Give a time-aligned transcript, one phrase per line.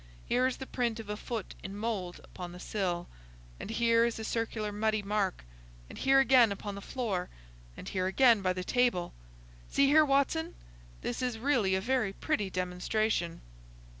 [0.27, 3.07] Here is the print of a foot in mould upon the sill.
[3.59, 5.45] And here is a circular muddy mark,
[5.89, 7.29] and here again upon the floor,
[7.77, 9.13] and here again by the table.
[9.69, 10.55] See here, Watson!
[11.01, 13.41] This is really a very pretty demonstration."